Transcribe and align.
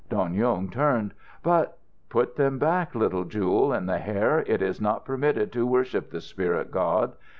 Dong 0.09 0.33
Yung 0.33 0.67
turned. 0.71 1.13
"But" 1.43 1.77
"Put 2.09 2.35
them 2.35 2.57
back, 2.57 2.95
little 2.95 3.23
Jewel 3.23 3.71
in 3.71 3.85
the 3.85 3.99
Hair. 3.99 4.43
It 4.47 4.59
is 4.63 4.81
not 4.81 5.05
permitted 5.05 5.51
to 5.51 5.67
worship 5.67 6.09
the 6.09 6.21
spirit 6.21 6.71
God. 6.71 7.13